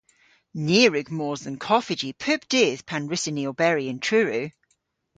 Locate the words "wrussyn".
3.07-3.35